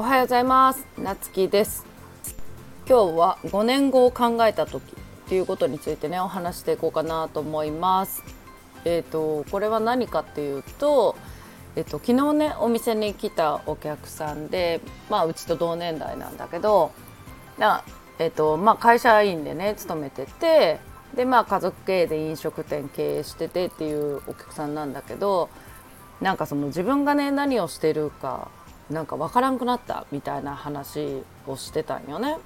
[0.00, 0.86] おはようございます。
[0.96, 1.84] なつきです。
[2.88, 8.22] 今日は5年後を考えた時っていうことについてねお話していこうかなと思います。
[8.84, 11.16] えっ、ー、とこれは何かっていうと
[11.74, 14.80] えっと、昨日ねお店に来たお客さんで、
[15.10, 16.92] まあ、うちと同年代なんだけど
[17.58, 17.82] な、
[18.20, 20.78] えっとまあ、会社員でね勤めてて
[21.16, 25.50] で、まあ、家族経営で飲食店経営しててっていうお客さんなんだけど
[26.20, 28.48] なんかその自分がね何をしてるか
[28.90, 32.38] なんか分からんくなったみたいな話をしてたんよね。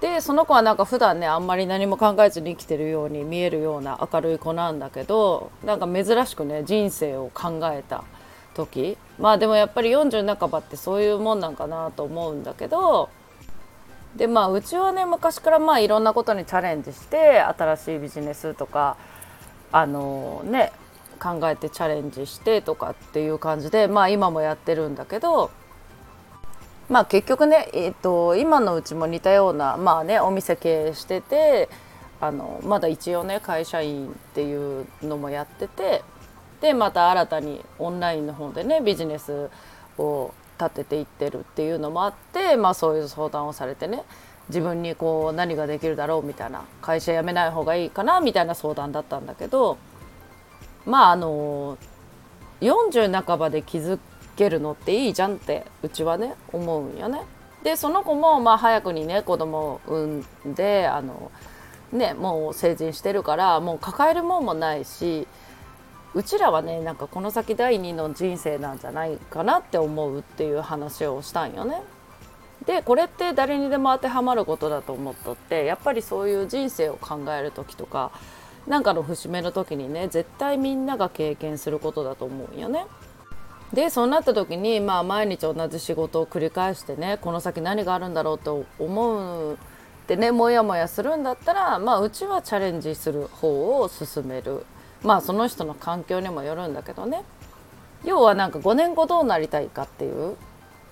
[0.00, 8.02] でその子はなんか普段ねあんまり何も考えずに生きてるように見えるような明るい子なんだけどなんか珍しくね人生を考えた
[8.54, 13.10] 時まあでもやっぱり40半ばってそういうもんなんかなと思うんだけど
[14.16, 18.96] でまあうちはね昔からまあいろんなことにチャレンジして新しいビジネスとか
[19.70, 20.72] あのね
[21.22, 25.52] 考えてチャレンジしてとかっていう感じでまあ今もやってるんだけど
[26.88, 31.68] まあ結局ね、えーと、今のうちも似たようなまあねお店経営してて
[32.20, 36.02] あのまだ一応ね会社員っていうのもやってて
[36.60, 39.48] でまた新たにオンラインの方でねビジネス
[39.98, 44.02] を立てていってるっていうのもあって、まあ、そういう相談をされてね
[44.48, 49.78] 自分にこう何ができるだろうみたいな会社辞めない方がいいかなみたいな相談だったんだけど
[50.86, 51.78] まああの
[52.60, 53.98] 40半ばで気づ
[54.36, 57.22] けるのっていいじゃんってうちはね思うんよね。
[57.62, 61.30] でその子もまあ早くにね子供を産んであの
[61.92, 65.28] ねもう成人してるからもう抱えるもんもないし
[66.14, 71.82] うちらはねなんかこの先第二の人生なんじゃないかなって思うっていう話をしたんよね。
[72.66, 78.12] でこれって誰にでも当てはまることだと思っとってやっぱりそういう人生を考える時とか
[78.66, 82.86] 何かの節目の時にね絶対みんなが経験することだと思うんよね。
[83.72, 89.56] でそうなった時に、まあ、毎日同じ仕事を繰り返してねこの先何があるんだろうと思うっ
[90.06, 94.66] てねモヤモヤするんだったら、まあ、うちはチャレンジする方を進める
[95.02, 97.22] まあその人の環境にもよるんだけどね
[98.04, 100.36] 要はなんか5年後どうなりたいかっていう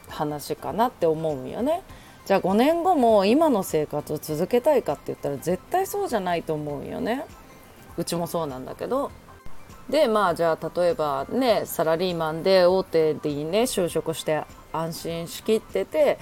[0.09, 1.83] 話かなって思うんよね。
[2.27, 7.25] じゃあ5年後も今の生活を続けたいかって言ったら絶対そうじゃないと思うよね。
[8.01, 9.11] うちもそうなんだけど。
[9.91, 16.19] でまあじゃあ例えばねサラリーマンで大手にね就職して安心しきってて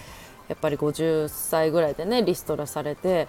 [0.49, 3.29] やっぱり50歳ぐらいでねリストラされて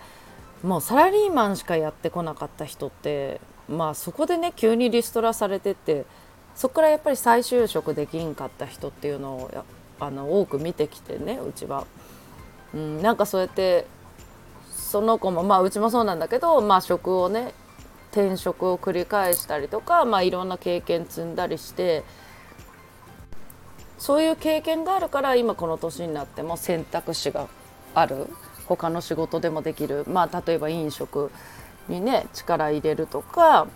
[0.63, 6.05] もうサラリーマンしかやってこなかった人ってまあそこでね急にリストラされてって
[6.55, 9.65] そこからやっぱり再就職できんかった人っていうのを
[9.99, 11.85] あの多く見てきてねうちは。
[12.73, 13.85] うん、なんかそうやって
[14.69, 17.53] その子もまあうちもそうなんだけど、まあ、職をね
[18.11, 22.03] 転職を繰り返したりとか、まあ、いろんな経験積んだりして
[23.97, 27.47] そういう経験があるから今この年になっても選択肢が
[27.93, 28.27] ある。
[28.69, 31.31] 他の仕事でもできる、まあ、例えば飲食
[31.87, 33.67] にね力入れるとか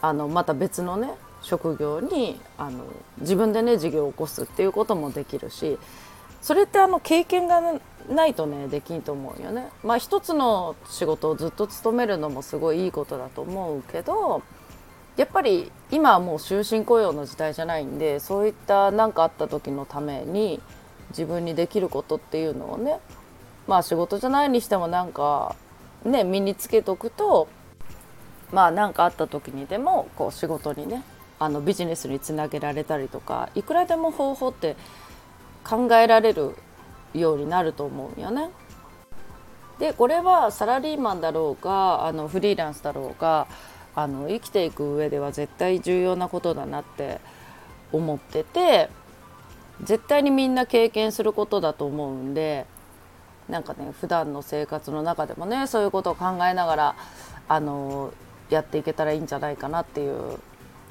[0.00, 1.10] あのまた別のね
[1.42, 2.84] 職業にあの
[3.18, 5.78] 自分でね事業を起こすっていうこともできるし
[6.40, 7.60] それってあの経験が
[8.08, 9.68] ないとねできんと思うよね。
[9.84, 14.42] まあ一つの仕事をずっと勤めるのもすごいいいことだと思うけど
[15.16, 20.60] やっぱり今はもう終身雇用の時代じゃないんでそういった何かあった時のために
[21.10, 23.00] 自分にできることっていうのをね
[23.66, 25.56] まあ仕事じゃないにしてもなんか
[26.04, 27.48] ね身につけとくと
[28.52, 31.04] まあ何かあった時にでもこう仕事にね
[31.38, 34.76] あのビジネスにつなげられたりとかいくらでも方法って
[35.64, 36.54] 考えられる
[37.14, 38.50] ようになると思うよね。
[39.78, 43.46] でこれはサラリーマンだろうがあのフリーランスだろうが
[43.94, 47.18] あの生きていく上では絶対重要なことだなって
[47.90, 48.90] 思ってて
[49.82, 52.66] 絶対にみんな経験することだと思うんで
[53.48, 56.96] なんかね普段の生活の中でもねそういうことを考えながら
[57.48, 58.12] あの
[58.50, 60.38] やっていけたらいいんじゃないかなっていう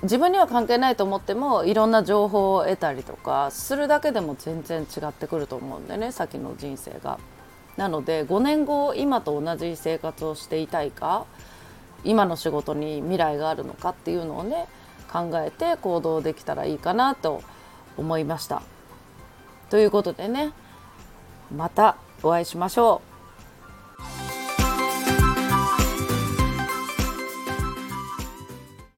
[0.01, 7.19] 自分には関係ないと思ってもいろんな情報を得たりとかするだけでも全然違ってくると思うんでね先の人生が。
[7.75, 11.25] なので5年後今と同じ生活をしていたいか
[12.03, 14.67] 今の仕事に未来があるのかっていうのをね
[15.11, 17.41] 考えて行動できたらいいかなと
[17.97, 18.61] 思いました。
[19.69, 20.51] ということでね
[21.55, 23.08] またお会いしましょう。